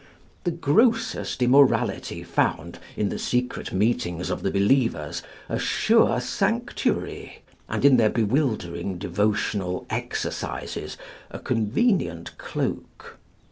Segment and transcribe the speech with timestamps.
[0.45, 7.85] The grossest immorality found in the secret meetings of the believers a sure sanctuary, and
[7.85, 10.97] in their bewildering devotional exercises
[11.29, 13.19] a convenient cloak.